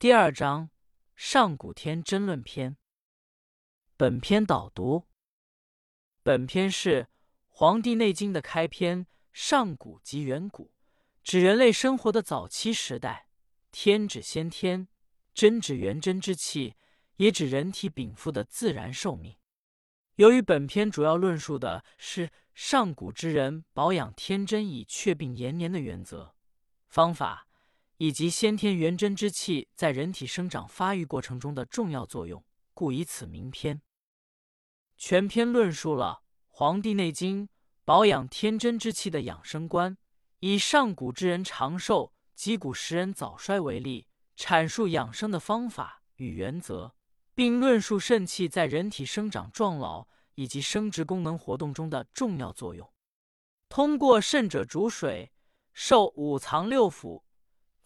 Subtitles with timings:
[0.00, 0.70] 第二章
[1.14, 2.78] 上古天真论篇。
[3.98, 5.06] 本篇导读。
[6.22, 7.02] 本篇是
[7.48, 9.06] 《黄帝内经》的开篇。
[9.30, 10.72] 上古即远古，
[11.22, 13.28] 指人类生活的早期时代。
[13.70, 14.88] 天指先天，
[15.34, 16.76] 真指元真之气，
[17.16, 19.36] 也指人体禀赋的自然寿命。
[20.14, 26.34] 由于本篇主要论述的是上古之人保养天真以却病延年的原则、
[26.88, 27.48] 方法。
[28.00, 32.42] 以及先天元真之气在人体生长发育过程中的重要作用，
[32.72, 33.82] 故以此名篇。
[34.96, 37.46] 全篇论述了《黄帝内经》
[37.84, 39.98] 保养天真之气的养生观，
[40.38, 46.94] 以上古之人长寿及古时人早衰为例，阐述养生的方法与原则，
[47.34, 52.90] 并论述肾气在人体生长壮老以及生殖功能活动中的重要作用。
[53.68, 55.30] 通过肾者主水，
[55.74, 57.24] 受五脏六腑。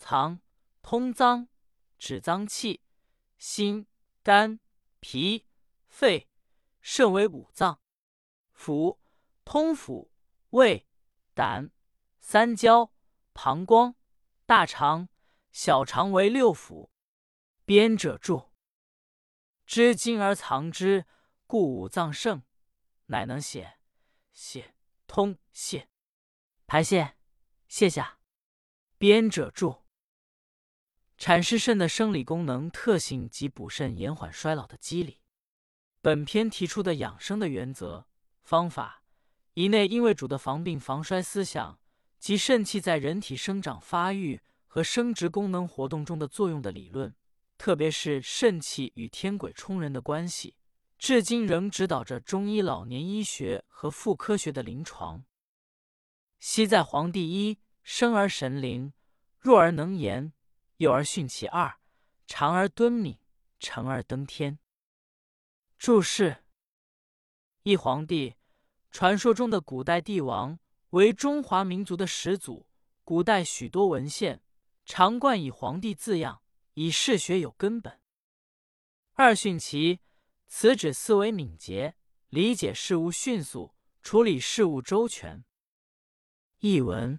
[0.07, 0.43] 藏
[0.83, 1.49] 通脏，
[1.97, 2.83] 止脏气；
[3.39, 3.87] 心、
[4.23, 4.61] 肝、
[5.01, 5.47] 脾、
[5.87, 6.29] 肺、
[6.83, 7.81] 肾为五脏；
[8.55, 8.99] 腑
[9.47, 10.11] 通腑、
[10.51, 10.87] 胃、
[11.33, 11.71] 胆、
[12.21, 12.93] 三焦、
[13.33, 13.97] 膀胱、
[14.45, 15.09] 大肠、
[15.51, 16.91] 小肠为六腑。
[17.65, 18.53] 编者注：
[19.65, 21.07] 知精而藏之，
[21.47, 22.43] 故五脏盛，
[23.07, 23.81] 乃能显、
[24.35, 24.75] 泄、
[25.07, 25.89] 通、泄、
[26.67, 27.17] 排泄、
[27.71, 28.19] 泻下。
[28.99, 29.84] 编者注。
[31.25, 35.23] 阐释肾的生理功能特性及补肾延缓衰老的机理。
[36.03, 38.07] 本篇提出的养生的原则、
[38.43, 39.03] 方法，
[39.55, 41.81] 以内因为主的防病防衰思想
[42.19, 47.17] 及肾气在人体生长发育和生殖功能活动中的作用的理论，
[47.57, 50.59] 特别是肾气与天癸冲人的关系，
[50.99, 55.25] 至今仍指导着中医老年医学和妇科学的临床。
[56.39, 58.93] 昔在黄帝一生而神灵，
[59.41, 60.35] 弱而能言。
[60.85, 61.79] 幼而训其二，
[62.27, 63.19] 长而敦敏，
[63.59, 64.59] 成而登天。
[65.79, 66.45] 注释：
[67.63, 68.37] 一皇帝，
[68.91, 70.59] 传说中的古代帝王，
[70.91, 72.69] 为中华民族的始祖。
[73.03, 74.43] 古代许多文献
[74.85, 76.43] 常冠以皇帝字样，
[76.75, 77.99] 以示学有根本。
[79.15, 80.01] 二训其，
[80.47, 81.97] 此指思维敏捷，
[82.29, 85.47] 理解事物迅速，处理事务周全。
[86.59, 87.19] 译文：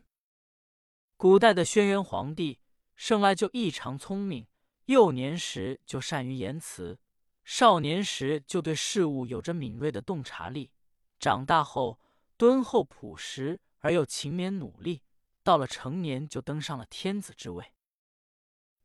[1.17, 2.59] 古代的轩辕皇帝。
[2.95, 4.47] 生来就异常聪明，
[4.85, 6.97] 幼年时就善于言辞，
[7.43, 10.71] 少年时就对事物有着敏锐的洞察力，
[11.19, 11.99] 长大后
[12.37, 15.03] 敦厚朴实而又勤勉努力，
[15.43, 17.73] 到了成年就登上了天子之位。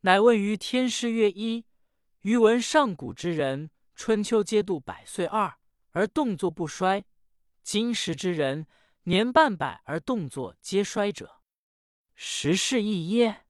[0.00, 1.65] 乃问于天师曰：“一，
[2.22, 5.59] 余闻上古之人，春秋皆度百岁二
[5.91, 7.03] 而动作不衰；
[7.62, 8.66] 今时之人，
[9.04, 11.42] 年半百而动作皆衰者，
[12.15, 13.44] 实是异耶？”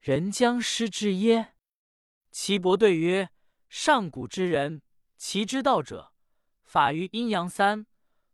[0.00, 1.52] 人将失之耶？
[2.30, 3.28] 岐伯对曰
[3.68, 4.80] ：“上古之人，
[5.18, 6.14] 其之道者，
[6.64, 7.86] 法于阴阳三，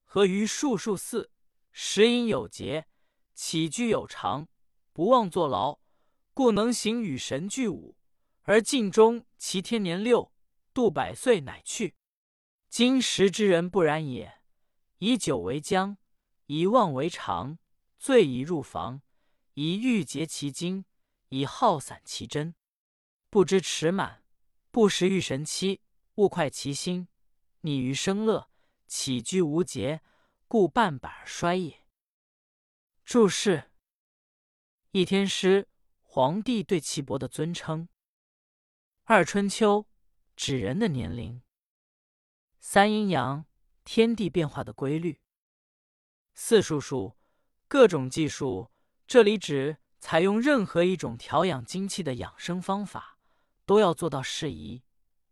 [0.04, 1.32] 合于术数四，
[1.72, 2.86] 食饮有节，
[3.34, 4.46] 起居有常，
[4.92, 5.80] 不忘坐劳，
[6.32, 7.96] 故能行与神俱五，
[8.42, 10.32] 而尽终其天年六，
[10.72, 11.96] 度百岁乃去。
[12.68, 14.38] 今时之人不然也，
[14.98, 15.96] 以酒为浆，
[16.46, 17.58] 以妄为常，
[17.98, 19.02] 醉以入房，
[19.54, 20.84] 以欲竭其精。”
[21.28, 22.54] 以耗散其真，
[23.30, 24.22] 不知持满，
[24.70, 25.80] 不食欲神期，
[26.14, 27.08] 勿快其心，
[27.62, 28.48] 溺于生乐，
[28.86, 30.02] 起居无节，
[30.46, 31.86] 故半百而衰也。
[33.04, 33.70] 注释：
[34.92, 35.68] 一天师，
[36.02, 37.88] 皇帝对岐伯的尊称；
[39.04, 39.86] 二春秋，
[40.36, 41.42] 指人的年龄；
[42.60, 43.46] 三阴阳，
[43.84, 45.20] 天地变化的规律；
[46.34, 47.16] 四术数，
[47.66, 48.70] 各种技术。
[49.06, 49.78] 这里指。
[49.98, 53.18] 采用任何一种调养精气的养生方法，
[53.64, 54.82] 都要做到适宜，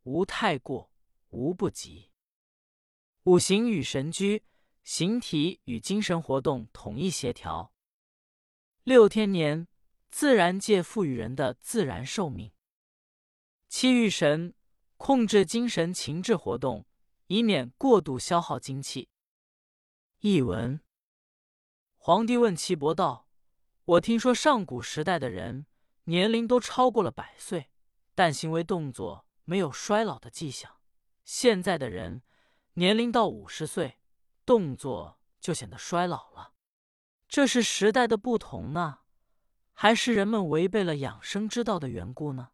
[0.03, 0.91] 无太过，
[1.29, 2.11] 无不及。
[3.25, 4.45] 五行与神居，
[4.83, 7.73] 形体与精神活动统一协调。
[8.83, 9.69] 六天年，
[10.11, 12.53] 自然界赋予人的自然寿命。
[13.69, 14.55] 七欲神，
[14.97, 16.87] 控制精神情志活动，
[17.29, 19.09] 以免过度消耗精气。
[20.21, 20.81] 译文：
[21.97, 23.29] 皇帝问岐伯道。
[23.87, 25.67] 我听说上古时代的人
[26.05, 27.71] 年龄都超过了百岁，
[28.15, 30.79] 但行为动作没有衰老的迹象。
[31.23, 32.23] 现在的人
[32.75, 33.99] 年龄到五十岁，
[34.47, 36.55] 动作就显得衰老了。
[37.29, 39.01] 这是时代的不同呢，
[39.75, 42.49] 还是人们违背了养生之道的缘故呢？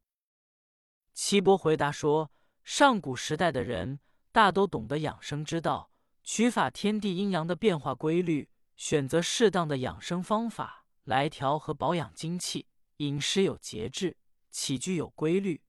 [1.14, 2.32] 岐伯回答说：
[2.64, 4.00] 上古时代的人
[4.32, 5.92] 大都懂得养生之道，
[6.24, 10.79] 取法天地阴阳的变化规律，选择适当的养生方法。
[11.10, 12.68] 来调和保养精气，
[12.98, 14.16] 饮食有节制，
[14.48, 15.60] 起居有规律，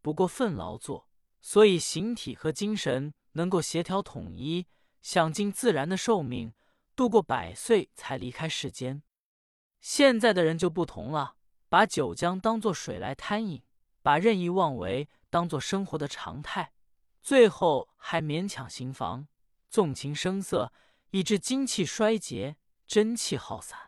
[0.00, 1.06] 不过分劳作，
[1.42, 4.66] 所以形体和精神能够协调统一，
[5.02, 6.54] 享尽自然的寿命，
[6.96, 9.02] 度过百岁才离开世间。
[9.82, 11.36] 现在的人就不同了，
[11.68, 13.62] 把酒浆当作水来贪饮，
[14.00, 16.72] 把任意妄为当作生活的常态，
[17.20, 19.28] 最后还勉强行房，
[19.68, 20.72] 纵情声色，
[21.10, 22.56] 以致精气衰竭，
[22.86, 23.85] 真气耗散。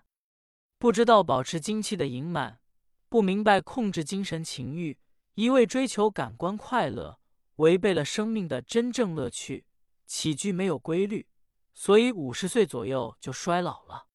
[0.79, 2.61] 不知道保持精气的盈满，
[3.09, 4.97] 不明白控制精神情欲，
[5.35, 7.19] 一味追求感官快乐，
[7.57, 9.67] 违背了生命的真正乐趣。
[10.07, 11.27] 起居没有规律，
[11.75, 14.07] 所以五十岁左右就衰老了。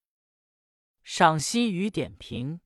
[1.03, 2.61] 赏析与点评：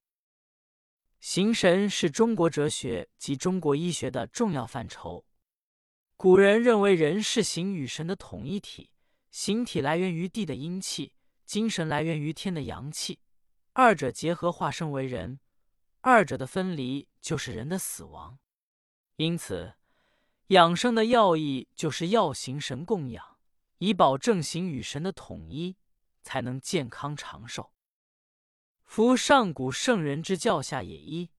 [1.19, 5.25] 形神是中国哲学及中国医学的重要范畴。
[6.15, 8.91] 古人认为人是形与神的统一体，
[9.29, 11.11] 形体来源于地的阴气，
[11.45, 13.19] 精神来源于天的阳气，
[13.79, 15.39] 二者结合化生为人，
[16.01, 18.39] 二者的分离就是人的死亡。
[19.17, 19.75] 因此，
[20.47, 23.37] 养生的要义就是要形神供养，
[23.77, 25.77] 以保证形与神的统一，
[26.23, 27.71] 才能健康长寿。
[28.83, 31.29] 夫上古圣人之教下也一，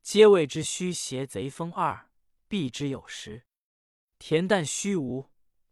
[0.00, 2.12] 皆谓之虚邪贼风二，
[2.46, 3.46] 避之有时。
[4.20, 5.28] 恬淡虚无，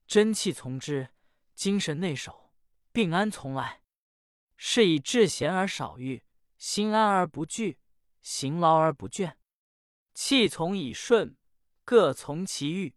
[0.09, 1.11] 真气从之；
[1.55, 2.51] 精神内守，
[2.91, 3.83] 病安从来。
[4.61, 6.25] 是以志闲而少欲，
[6.59, 7.79] 心安而不惧，
[8.21, 9.37] 行劳而不倦。
[10.13, 11.37] 气从以顺，
[11.85, 12.97] 各从其欲，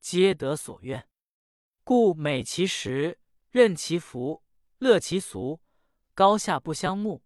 [0.00, 1.08] 皆得所愿。
[1.82, 3.18] 故美其食，
[3.48, 4.44] 任其服，
[4.76, 5.62] 乐其俗，
[6.14, 7.24] 高下不相慕。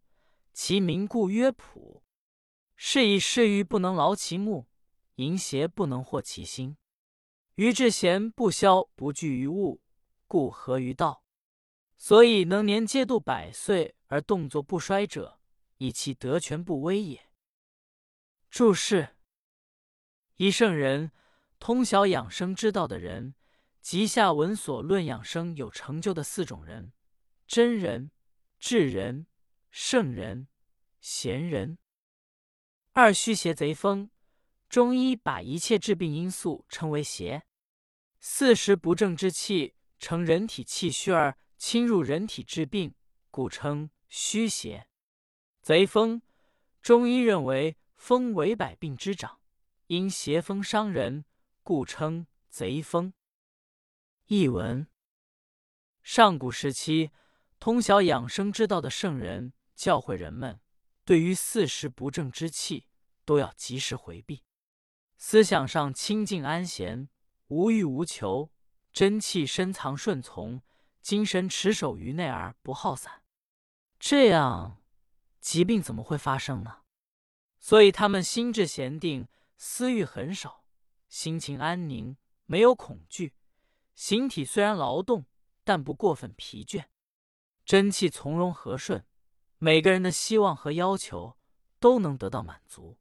[0.53, 2.05] 其名故曰朴，
[2.77, 4.69] 是以嗜欲不能劳其目，
[5.17, 6.77] 淫邪不能惑其心。
[7.57, 9.83] 于志贤不消不惧于物，
[10.29, 11.25] 故合于道。
[12.03, 15.39] 所以能年皆度百岁而动作不衰者，
[15.77, 17.31] 以其德全不危也。
[18.51, 19.15] 注释：
[20.35, 21.13] 一圣人，
[21.61, 23.37] 通晓养生之道的人，
[23.81, 26.93] 即下文所论养生有成就的四种人：
[27.47, 28.11] 真人、
[28.59, 29.29] 智人。
[29.71, 30.49] 圣人、
[31.01, 31.79] 贤人。
[32.91, 34.11] 二虚邪贼风，
[34.69, 37.45] 中医把一切致病因素称为邪。
[38.19, 42.93] 四时不正之气，成人体气虚而侵入人体治病，
[43.31, 44.89] 故称虚邪。
[45.63, 46.21] 贼风，
[46.81, 49.39] 中医认为风为百病之长，
[49.87, 51.25] 因邪风伤人，
[51.63, 53.15] 故称贼风。
[54.27, 54.89] 译文：
[56.03, 57.13] 上古时期，
[57.61, 59.53] 通晓养生之道的圣人。
[59.77, 60.61] 教诲人们，
[61.05, 62.89] 对于四时不正之气，
[63.25, 64.43] 都要及时回避；
[65.17, 67.09] 思想上清静安闲，
[67.47, 68.51] 无欲无求，
[68.93, 70.61] 真气深藏顺从，
[71.03, 73.23] 精神持守于内而不耗散。
[73.99, 74.81] 这样，
[75.41, 76.79] 疾病怎么会发生呢？
[77.59, 80.65] 所以他们心智闲定，私欲很少，
[81.09, 82.17] 心情安宁，
[82.47, 83.35] 没有恐惧，
[83.95, 85.27] 形体虽然劳动，
[85.63, 86.87] 但不过分疲倦，
[87.65, 89.05] 真气从容和顺。
[89.59, 91.37] 每个人的希望和要求
[91.79, 92.99] 都能得到满足，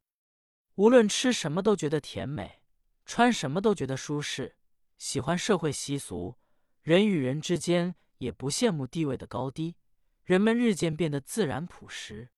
[0.76, 2.62] 无论吃什么都觉得甜美，
[3.04, 4.56] 穿什么都觉得舒适，
[4.96, 6.36] 喜欢社会习俗，
[6.82, 9.76] 人与人之间也不羡慕地位的高低，
[10.24, 12.30] 人们日渐变得自然朴实，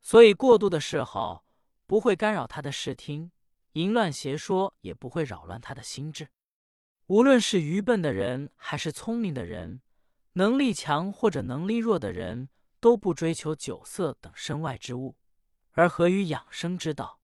[0.00, 1.46] 所以过度的嗜好
[1.86, 3.32] 不会干扰他的视听，
[3.72, 6.28] 淫乱邪说也不会扰乱他的心智。
[7.06, 9.80] 无论是愚笨的人还是聪明的人，
[10.34, 12.48] 能力强或者能力弱的人。
[12.80, 15.16] 都不追求酒色等身外之物，
[15.72, 17.18] 而合于养生之道，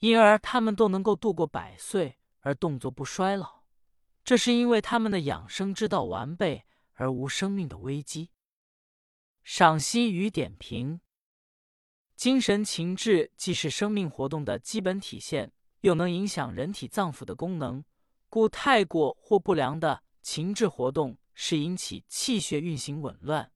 [0.00, 3.61] 因而他们都能够度过百岁而动作不衰老。
[4.24, 6.64] 这是因为他们的养生之道完备
[6.94, 8.30] 而无生命的危机。
[9.42, 11.00] 赏析与点评：
[12.14, 17.84] 精神情志既是生命活动的基本体现，又能影响人体脏腑的功能，
[18.28, 23.50] 故太过或不良的情志活动是引起气血运行紊乱。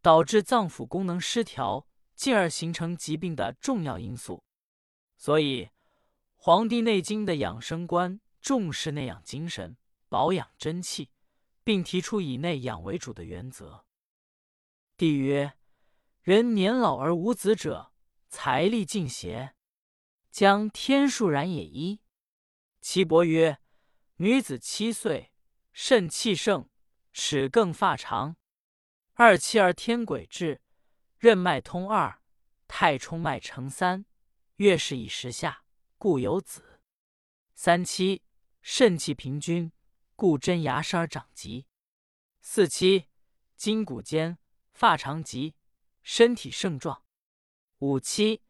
[0.00, 1.86] 导致脏腑功能失调，
[2.16, 4.42] 进而形成疾病的重要因素。
[5.16, 5.66] 所以，
[6.34, 9.76] 《黄帝内经》的养生观重视内养精神、
[10.12, 11.08] 保养真气，
[11.64, 13.86] 并提出以内养为主的原则。
[14.98, 15.54] 帝曰
[16.20, 17.94] ：“人年老而无子者，
[18.28, 19.54] 财力尽邪，
[20.30, 22.02] 将天数然也。”一
[22.82, 23.58] 岐伯曰
[24.20, 25.32] ：“女子七岁，
[25.72, 26.68] 肾气盛，
[27.14, 28.36] 齿更发长。”
[29.16, 30.60] 二七而天癸至，
[31.16, 32.20] 任脉通二，
[32.68, 34.04] 太冲脉成三，
[34.56, 35.64] 月事以时下，
[35.96, 36.82] 故有子。
[37.54, 38.20] 三七
[38.60, 39.72] 肾气平均，
[40.14, 41.66] 故真牙生而长疾。
[42.40, 43.08] 四七
[43.56, 44.38] 筋骨坚，
[44.72, 45.54] 发长疾，
[46.02, 47.04] 身体盛壮。
[47.78, 48.42] 五七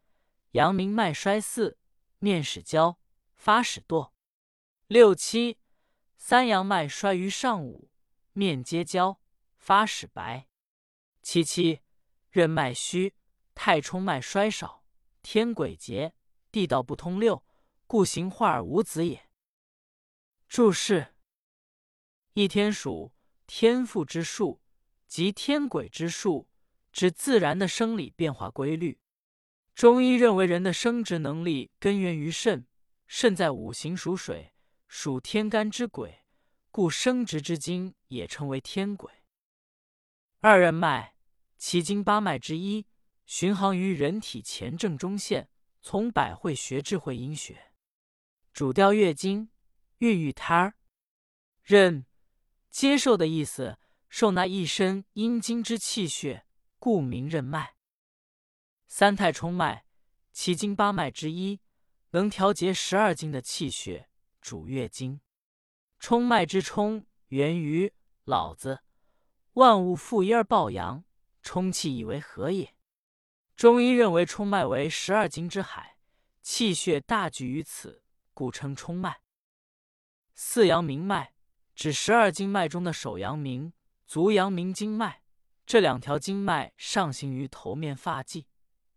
[0.51, 1.77] 阳明脉衰四，
[2.19, 2.99] 面始焦，
[3.33, 4.11] 发始堕。
[4.87, 5.59] 六七，
[6.17, 7.89] 三阳脉衰于上午，
[8.33, 9.19] 面皆焦，
[9.55, 10.47] 发始白。
[11.21, 11.81] 七七，
[12.29, 13.15] 任脉虚，
[13.55, 14.83] 太冲脉衰少，
[15.21, 16.13] 天癸竭，
[16.51, 17.43] 地道不通六，
[17.87, 19.29] 故行化而无子也。
[20.47, 21.12] 注释：
[22.35, 23.13] 一天属
[23.45, 24.59] 天赋之数，
[25.07, 26.49] 即天鬼之数，
[26.91, 28.99] 指自然的生理变化规律。
[29.75, 32.65] 中医认为，人的生殖能力根源于肾，
[33.05, 34.51] 肾在五行属水。
[34.87, 36.23] 属天干之鬼，
[36.71, 39.11] 故生殖之精也称为天鬼。
[40.39, 41.15] 二任脉，
[41.57, 42.87] 其经八脉之一，
[43.25, 45.49] 巡航于人体前正中线，
[45.81, 47.73] 从百会穴至会阴穴，
[48.51, 49.49] 主调月经、
[49.99, 50.75] 孕育胎儿。
[51.63, 52.05] 任，
[52.73, 53.77] 接受的意思，
[54.09, 56.47] 受那一身阴经之气血，
[56.79, 57.75] 故名任脉。
[58.87, 59.85] 三太冲脉，
[60.31, 61.61] 其经八脉之一，
[62.09, 64.09] 能调节十二经的气血。
[64.41, 65.21] 主月经，
[65.99, 68.81] 冲脉之冲源于老子。
[69.53, 71.05] 万物负一而抱阳，
[71.43, 72.75] 冲气以为和也。
[73.55, 75.99] 中医认为冲脉为十二经之海，
[76.41, 78.03] 气血大聚于此，
[78.33, 79.21] 故称冲脉。
[80.33, 81.32] 四阳明脉
[81.75, 83.73] 指十二经脉中的手阳明、
[84.05, 85.23] 足阳明经脉，
[85.65, 88.47] 这两条经脉上行于头面发际，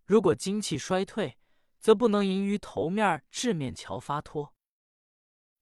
[0.04, 1.38] 如果精气衰退，
[1.78, 4.54] 则不能盈于头面至面桥发脱。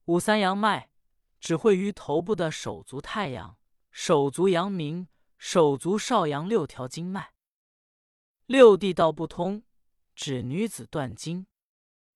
[0.07, 0.91] 五三阳脉
[1.39, 3.57] 只会于头部的手足太阳、
[3.91, 7.33] 手足阳明、手足少阳六条经脉。
[8.47, 9.63] 六地道不通，
[10.15, 11.47] 指女子断经。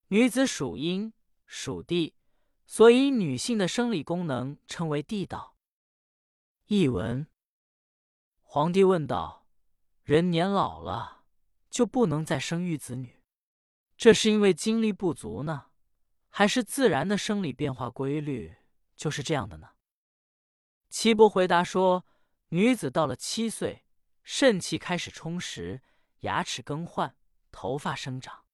[0.09, 1.13] 女子属阴
[1.45, 2.15] 属地，
[2.71, 5.57] 所以女性的生理功能称为地道。
[6.67, 7.25] 译文：
[8.43, 9.47] 皇帝问道
[10.05, 11.23] ：“人年老了
[11.71, 13.23] 就不能再生育子女，
[13.97, 15.71] 这是因为精力不足呢？”
[16.29, 18.55] 还是自然的生理变化规律
[18.95, 19.69] 就是这样的呢？
[20.91, 22.05] 岐伯回答说
[22.49, 23.83] ：“女子到了七岁，
[24.21, 25.81] 肾气开始充实，
[26.19, 27.15] 牙齿更换，
[27.51, 28.45] 头发生长；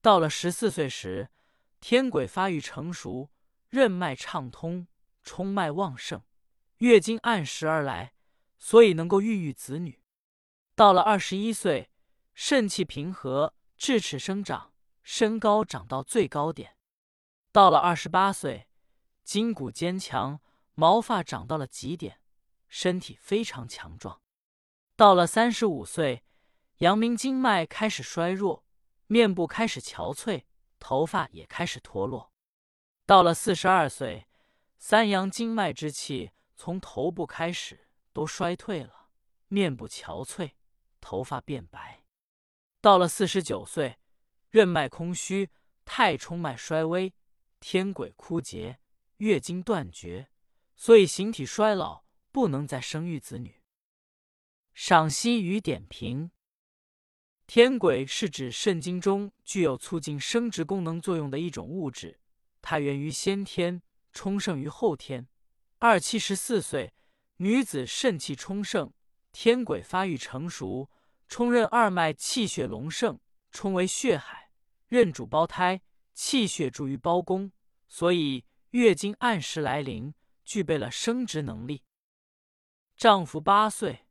[0.00, 1.30] 到了十四岁时，
[1.80, 3.28] 天癸发育成熟，
[3.70, 4.88] 任脉畅通，
[5.22, 6.22] 冲脉旺盛，
[6.78, 8.14] 月经按时而来，
[8.58, 10.02] 所以能够孕育子女。
[10.74, 11.90] 到了二十一岁，
[12.34, 14.72] 肾气平和，智齿生长，
[15.04, 16.76] 身高长到最高点。”
[17.52, 18.66] 到了二十八岁，
[19.22, 20.40] 筋骨坚强，
[20.74, 22.20] 毛发长到了极点，
[22.68, 24.20] 身体非常强壮。
[24.96, 26.24] 到了三十五岁，
[26.78, 28.64] 阳明经脉开始衰弱，
[29.06, 30.44] 面部开始憔悴，
[30.80, 32.32] 头发也开始脱落。
[33.10, 34.28] 到了四十二岁，
[34.78, 39.08] 三阳经脉之气从头部开始都衰退了，
[39.48, 40.52] 面部憔悴，
[41.00, 42.04] 头发变白。
[42.80, 43.98] 到了四十九岁，
[44.48, 45.50] 任脉空虚，
[45.84, 47.12] 太冲脉衰微。
[47.58, 48.78] 天癸枯竭，
[49.16, 50.28] 月经断绝，
[50.76, 53.60] 所以形体衰老，不能再生育子女。
[54.72, 56.30] 赏析与点评：
[57.48, 62.19] 天癸是指肾经中具有促进生殖功能作用的一种物质，
[62.62, 65.28] 它源于先天，充盛于后天。
[65.78, 66.92] 二七十四岁，
[67.36, 68.92] 女子肾气充盛，
[69.32, 70.90] 天癸发育成熟，
[71.28, 73.18] 冲任二脉气血隆盛，
[73.50, 74.50] 冲为血海，
[74.88, 75.82] 任主胞胎。
[76.12, 77.50] 气血助于胞宫，
[77.88, 80.12] 所以月经按时来临，
[80.44, 81.82] 具备了生殖能力。
[82.94, 84.04] 丈夫八岁，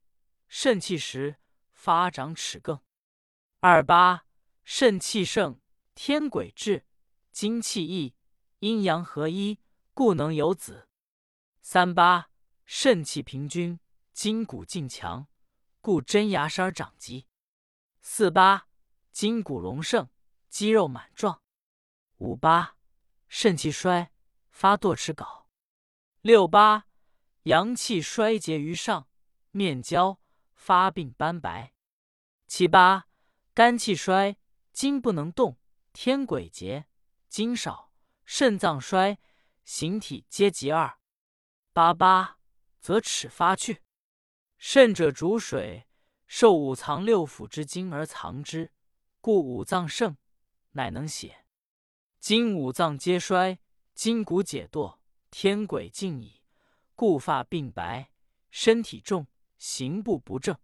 [0.47, 1.35] 肾气实，
[1.71, 2.81] 发长齿更。
[3.59, 4.25] 二八，
[4.63, 5.61] 肾气盛，
[5.93, 6.87] 天癸至，
[7.31, 8.15] 精气溢，
[8.59, 9.59] 阴阳合一，
[9.93, 10.89] 故能有子。
[11.61, 12.29] 三八，
[12.65, 13.79] 肾气平均，
[14.11, 15.27] 筋骨劲强，
[15.79, 17.25] 故真牙山长肌。
[18.01, 18.67] 四八，
[19.13, 20.09] 筋骨隆盛，
[20.49, 21.41] 肌肉满壮。
[22.17, 22.75] 五八，
[23.29, 24.11] 肾气衰，
[24.49, 25.45] 发堕齿槁。
[26.19, 26.87] 六八，
[27.43, 29.07] 阳气衰竭于上，
[29.51, 30.19] 面焦，
[30.53, 31.73] 发病斑白。
[32.45, 33.07] 七八，
[33.53, 34.35] 肝气衰，
[34.73, 35.57] 筋不能动，
[35.93, 36.87] 天癸竭，
[37.29, 37.88] 精少，
[38.31, 39.17] 肾脏衰，
[39.63, 40.99] 形体皆极二。
[41.73, 42.37] 八八，
[42.79, 43.81] 则齿发去。
[44.55, 45.87] 肾者主水，
[46.27, 48.71] 受五藏六腑之精而藏之，
[49.19, 50.15] 故五脏盛，
[50.73, 51.47] 乃能血。
[52.19, 53.57] 今五脏皆衰，
[53.95, 54.99] 筋骨解堕，
[55.31, 56.43] 天癸尽矣，
[56.93, 58.11] 故发鬓白，
[58.51, 59.25] 身体重，
[59.57, 60.55] 行步不正，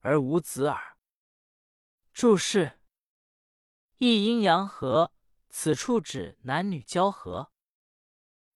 [0.00, 0.98] 而无子耳。
[2.12, 2.80] 注释：
[3.96, 5.10] 一阴阳合，
[5.56, 7.52] 此处指男女交合；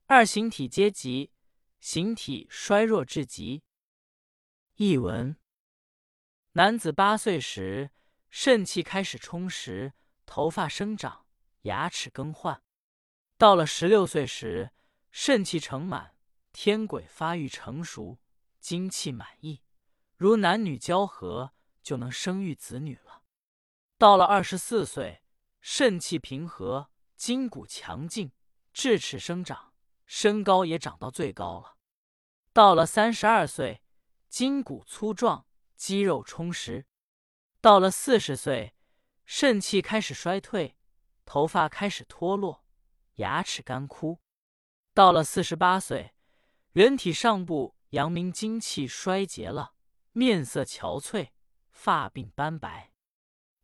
[0.07, 1.31] 二形体皆极，
[1.78, 3.62] 形体衰弱至极。
[4.75, 5.38] 译文：
[6.55, 7.93] 男子八岁时，
[8.28, 9.95] 肾气开始充实，
[10.26, 11.25] 头发生长。
[11.62, 12.64] 牙齿更换。
[13.37, 14.73] 到了十六岁时，
[15.12, 16.17] 肾气成满，
[16.52, 18.19] 天癸发育成熟，
[18.59, 19.62] 精气满溢，
[20.17, 23.23] 如男女交合，就能生育子女了。
[23.97, 25.23] 到了二十四岁，
[25.61, 28.33] 肾气平和，筋骨强劲，
[28.73, 29.73] 智齿生长，
[30.07, 31.77] 身高也长到最高了。
[32.53, 33.83] 到了三十二岁，
[34.29, 35.47] 筋骨粗壮，
[35.77, 36.87] 肌肉充实。
[37.61, 38.75] 到了四十岁，
[39.25, 40.77] 肾气开始衰退，
[41.25, 42.65] 头发开始脱落，
[43.17, 44.21] 牙齿干枯。
[44.95, 46.15] 到了四十八岁，
[46.73, 49.75] 人体上部阳明精气衰竭了，
[50.12, 51.31] 面色憔悴，
[51.71, 52.93] 发鬓斑白。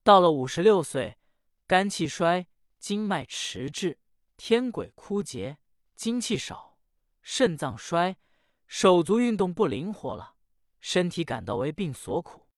[0.03, 1.19] 到了五十六岁，
[1.67, 2.47] 肝气衰，
[2.79, 3.99] 经脉迟滞，
[4.37, 5.57] 天癸枯竭，
[5.97, 6.77] 精气少，
[7.23, 8.19] 肾脏衰，
[8.67, 10.35] 手足运动不灵活了，
[10.81, 12.49] 身体感到为病所苦。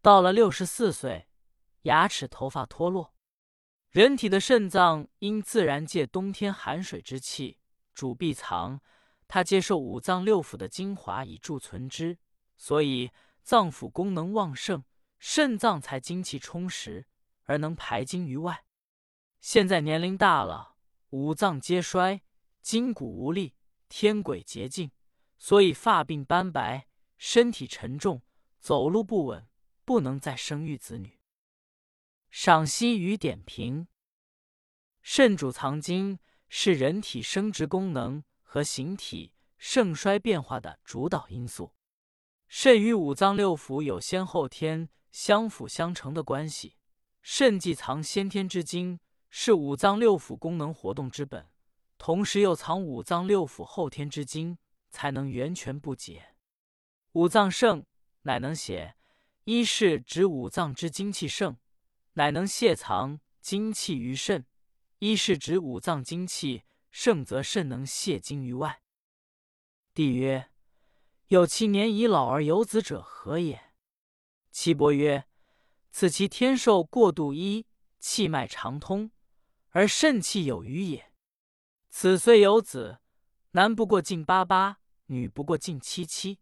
[0.00, 1.28] 到了六十四岁，
[1.82, 3.14] 牙齿、头发脱落。
[3.90, 7.60] 人体的肾脏因自然界冬天寒水之气
[7.94, 8.80] 主闭藏，
[9.28, 12.18] 它接受五脏六腑的精华以贮存之，
[12.56, 13.12] 所以
[13.44, 14.82] 脏腑功能旺盛。
[15.20, 17.06] 肾脏才精气充实，
[17.52, 18.64] 而能排精于外。
[19.38, 20.76] 现在年龄大了，
[21.10, 22.22] 五脏皆衰，
[22.62, 23.54] 筋骨无力，
[23.90, 24.90] 天癸竭尽，
[25.36, 28.22] 所以发鬓斑白，身体沉重，
[28.58, 29.46] 走路不稳，
[29.84, 31.20] 不能再生育子女。
[32.30, 33.86] 赏析与点评：
[35.02, 36.18] 肾主藏精，
[36.48, 41.74] 是人体生殖功能和形体盛衰变化的主导因素。
[42.48, 44.88] 肾与五脏六腑有先后天。
[45.12, 46.78] 相辅相成的关系，
[47.22, 48.98] 肾既藏先天之精，
[49.30, 51.48] 是五脏六腑功能活动之本，
[51.96, 54.58] 同时又藏五脏六腑后天之精，
[54.90, 56.34] 才能源泉不竭。
[57.12, 57.86] 五脏盛，
[58.22, 58.96] 乃能泄；
[59.44, 61.56] 一是指五脏之精气盛，
[62.14, 64.42] 乃能泄藏精气于肾；
[64.98, 68.82] 一是指五脏精气盛，则肾能泄精于外。
[69.94, 70.50] 帝曰：
[71.28, 73.74] 有其年已老而有子者何也？
[74.50, 75.26] 岐伯曰
[75.92, 77.66] ：“此其天寿过度一，
[78.00, 79.12] 气脉长通，
[79.68, 81.12] 而肾气有余也。
[81.90, 83.00] 此虽有子，
[83.50, 86.40] 男不过近八八，女不过近七七，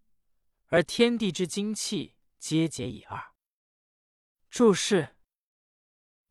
[0.66, 3.34] 而天地之精气皆结以二。”
[4.48, 5.16] 注释：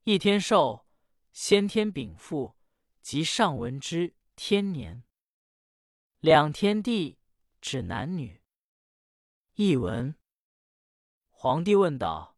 [0.06, 0.88] 一天寿，
[1.34, 2.56] 先天禀赋，
[3.02, 5.04] 即上文之天年；
[6.22, 7.20] 两天地，
[7.60, 8.42] 指男女。
[9.56, 10.16] 译文。
[11.30, 12.38] 皇帝问道：“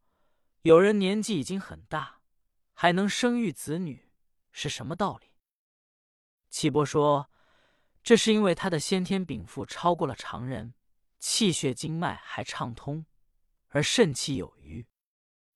[0.64, 2.22] 有人年纪已经很大，
[2.74, 4.12] 还能生育子女，
[4.52, 5.28] 是什么道理？”
[6.52, 7.32] 岐伯说
[8.04, 10.76] ：“这是因为他的先天禀赋超过了常人，
[11.18, 13.08] 气血经脉还畅通，
[13.70, 14.86] 而肾气有余。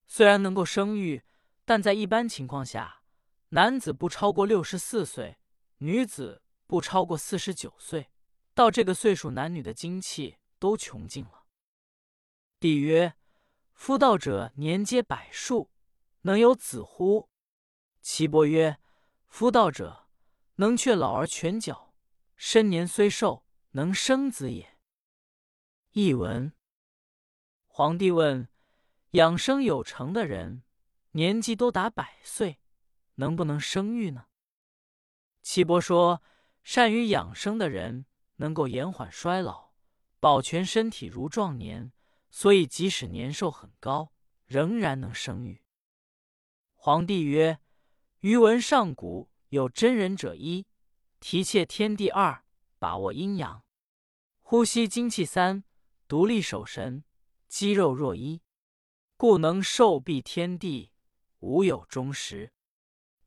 [0.08, 1.24] 虽然能够生育，
[1.66, 3.04] 但在一般情况下，
[3.50, 5.38] 男子不超过六十四岁，
[5.80, 8.10] 女子不超过四十九岁。
[8.56, 11.46] 到这个岁数，男女的精气都穷尽了。”
[12.60, 13.16] 帝曰。
[13.76, 15.70] 夫道者年皆百数，
[16.22, 17.30] 能有子乎？
[18.02, 18.80] 岐伯曰
[19.28, 20.08] ：“夫道者
[20.56, 21.94] 能却老而全角，
[22.36, 24.80] 身年虽寿，能生子也。”
[25.92, 26.54] 译文：
[27.68, 28.48] 皇帝问：
[29.12, 30.64] 养生有成的人，
[31.12, 32.60] 年纪都达百岁，
[33.16, 34.28] 能不能生育呢？
[35.44, 36.24] 岐伯说：
[36.64, 38.08] 善于养生的人，
[38.38, 39.74] 能够延缓衰老，
[40.20, 41.92] 保全身体如壮年。
[42.38, 44.12] 所以，即使年寿很高，
[44.46, 45.64] 仍然能生育。
[46.74, 47.62] 皇帝曰
[48.20, 50.68] ：“余闻上古有真人者一，
[51.22, 52.44] 提挈天地二，
[52.78, 53.64] 把握阴阳，
[54.42, 55.64] 呼吸精气三，
[56.10, 57.06] 独立守神，
[57.48, 58.42] 肌肉若一，
[59.16, 60.92] 故能寿蔽天地，
[61.40, 62.52] 无有终时。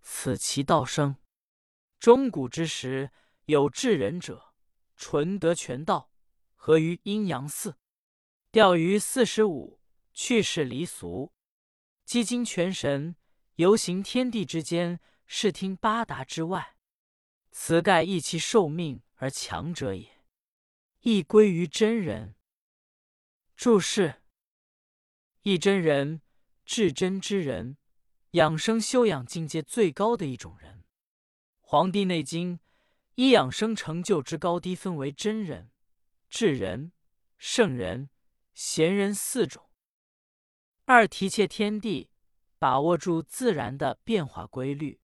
[0.03, 1.17] 此其道生。
[1.99, 3.11] 中古之时，
[3.47, 4.53] 有至人者，
[4.97, 6.11] 纯德全道，
[6.55, 7.79] 合于阴阳四。”
[8.51, 9.79] 钓鱼四十五，
[10.15, 11.35] 去世离俗，
[12.07, 13.15] 积精全神，
[13.57, 16.79] 游行天地之间，视听八达之外。
[17.51, 20.23] 此盖益其寿命而强者也，
[21.01, 22.37] 亦归于真人。
[23.55, 24.23] 注释：
[25.43, 26.23] 一真人，
[26.65, 27.77] 至真之人，
[28.31, 30.79] 养生修养境界最高的一种人。
[31.61, 32.57] 《黄帝内经》
[33.17, 35.71] 以养生成就之高低，分为真人、
[36.31, 36.93] 智人、
[37.37, 38.09] 圣人。
[38.61, 39.71] 贤人四种：
[40.85, 42.11] 二提切天地，
[42.59, 44.99] 把握住自然的变化规律；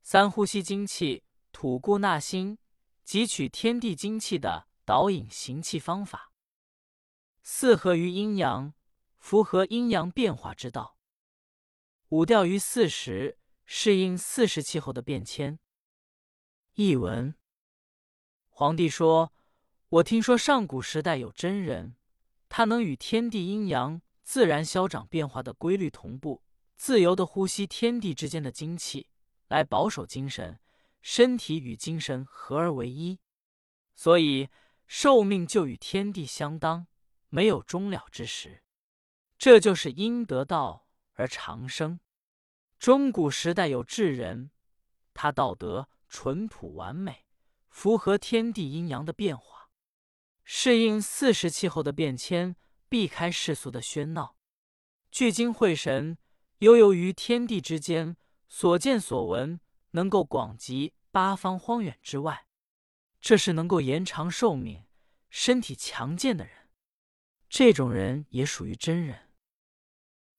[0.00, 2.56] 三呼吸精气，吐故纳新，
[3.04, 6.32] 汲取天地精气的导引行气方法；
[7.42, 8.72] 四合于阴阳，
[9.18, 10.96] 符合阴阳变化之道；
[12.08, 15.58] 五钓于四时，适应四时气候的变迁。
[16.76, 17.34] 译文：
[18.48, 19.34] 皇帝说
[19.90, 21.97] ：“我听说上古时代有真人，
[22.48, 26.42] 它能与天地阴阳、自然消长变化的规律同步，
[26.76, 29.08] 自由的呼吸天地之间的精气，
[29.48, 30.58] 来保守精神，
[31.02, 33.18] 身体与精神合而为一，
[33.94, 34.48] 所以
[34.86, 36.86] 寿命就与天地相当，
[37.28, 38.62] 没有终了之时。
[39.36, 42.00] 这就是因得道而长生。”
[42.78, 44.52] 中古时代有智人，
[45.12, 47.26] 他道德淳朴完美，
[47.68, 49.57] 符合天地阴阳的变化，
[50.50, 52.56] 适应四时气候的变迁，
[52.88, 54.34] 避开世俗的喧闹，
[55.10, 56.16] 聚精会神，
[56.60, 58.16] 悠游于天地之间，
[58.48, 62.46] 所见所闻能够广及八方荒远之外。
[63.20, 64.86] 这是能够延长寿命、
[65.28, 66.70] 身体强健的人。
[67.50, 69.28] 这种人也属于真人。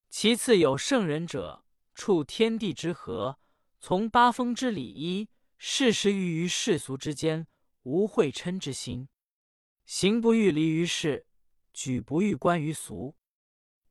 [0.10, 1.64] 其次有圣人者。
[1.94, 3.38] 处天地之和，
[3.80, 7.46] 从八风之理一，事时欲于世俗之间，
[7.84, 9.10] 无会嗔之心，
[9.92, 11.26] 行不欲离于世，
[11.74, 13.16] 举不欲观于俗，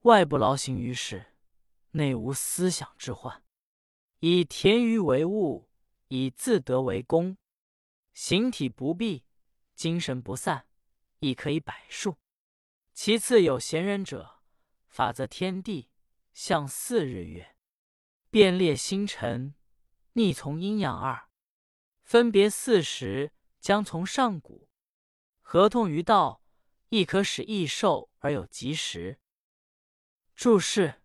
[0.02, 1.34] 外不劳形于世，
[1.90, 3.42] 内无思想之患。
[4.20, 5.68] 以田鱼为物，
[6.06, 7.37] 以自得为功，
[8.12, 9.24] 形体不弊，
[9.74, 10.68] 精神不散，
[11.18, 12.16] 亦可以百数。
[12.94, 14.40] 其次有贤人者，
[14.87, 15.90] 法则天地，
[16.32, 17.56] 象四日月。
[18.30, 19.56] 变列星辰，
[20.12, 21.28] 逆从阴阳二，
[22.04, 24.67] 分别四时，将从上古，
[25.50, 26.42] 合同于道，
[26.90, 29.18] 亦可使益寿而有吉时。
[30.34, 31.00] 注释：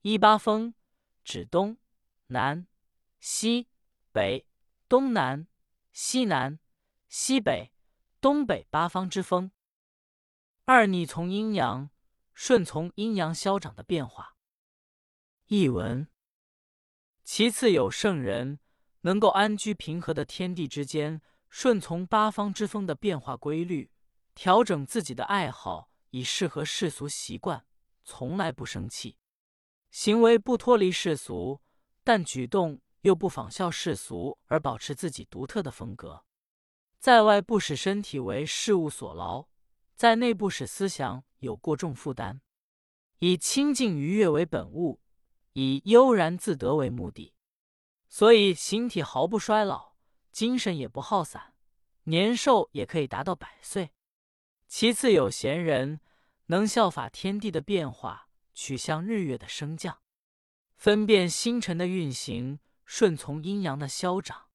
[0.00, 0.74] 一八风，
[1.22, 1.78] 指东
[2.26, 2.66] 南
[3.20, 3.68] 西
[4.10, 4.48] 北、
[4.88, 5.46] 东南
[5.92, 6.58] 西南
[7.08, 7.70] 西北、
[8.20, 9.52] 东北八方之风。
[10.64, 11.88] 二逆从阴阳，
[12.34, 14.34] 顺从阴阳消长的变化。
[15.46, 16.08] 译文：
[17.22, 18.58] 其次有圣人，
[19.02, 23.90] 能够安居平和的天地之间，顺从八方之风的变化规律，
[24.34, 27.66] 调整自己的爱好以适合世俗习惯，
[28.02, 29.18] 从来不生气，
[29.90, 31.60] 行为不脱离世俗，
[32.02, 36.24] 但举动又不仿效世俗，而保持自己独特的风格。
[36.98, 39.46] 在外不使身体为事物所劳，
[39.96, 42.40] 在内不使思想有过重负担，
[43.18, 45.00] 以清净愉悦为本物。
[45.54, 47.34] 以悠然自得为目的，
[48.08, 49.89] 所以形体毫不衰老，
[50.32, 51.54] 精神也不耗散，
[52.04, 53.92] 年寿也可以达到百岁。
[54.66, 56.00] 其次有贤人，
[56.46, 60.00] 能效法天地的变化，取向日月的升降，
[60.76, 64.48] 分辨星辰的运行，顺从阴阳的消长，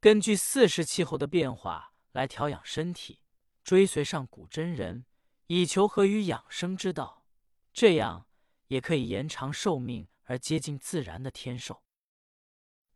[0.00, 3.20] 根据四时气候的变化来调养身体，
[3.62, 5.06] 追随上古真人，
[5.46, 7.24] 以求合于养生之道，
[7.72, 8.26] 这样
[8.68, 10.08] 也可以延长寿命。
[10.28, 11.84] 而接近自然的天寿。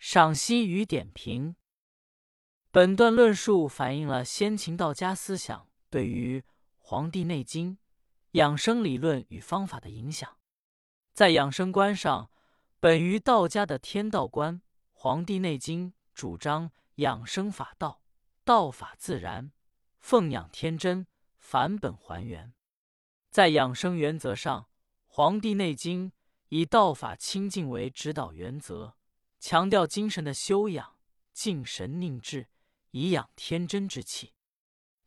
[0.00, 1.54] 赏析与点评：
[2.72, 6.38] 本段论述反映了先秦道家思想对于
[6.78, 7.72] 《黄帝内经》
[8.32, 10.36] 养生理论与方法的影响。
[11.12, 12.30] 在养生观上，
[12.78, 14.58] 本于道家的天道观，
[14.92, 18.02] 《黄帝内经》主张养生法道，
[18.44, 19.50] 道法自然，
[19.98, 22.54] 奉养天真，返本还原。
[23.32, 24.62] 在养生原则上，
[25.06, 26.10] 《黄帝内经》。
[26.50, 28.96] 以道法清净为指导原则，
[29.38, 30.96] 强调精神的修养，
[31.32, 32.48] 静神宁志，
[32.90, 34.32] 以养天真之气。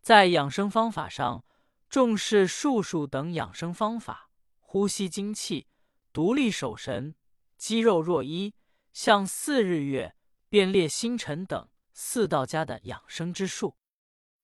[0.01, 1.45] 在养生方法上，
[1.89, 5.67] 重视术数等养生方法，呼吸精气，
[6.11, 7.15] 独立守神，
[7.57, 8.53] 肌肉若一，
[8.91, 10.15] 像四日月，
[10.49, 13.77] 便列星辰等四道家的养生之术。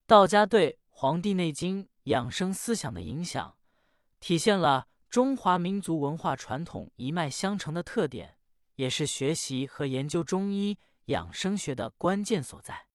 [0.05, 3.57] 道家对《黄帝内经》养生思想的影响，
[4.19, 4.87] 体现了。
[5.09, 8.37] 中华民族文化传统一脉相承的特点，
[8.75, 12.88] 也是学习和研究中医养生学的关键所在。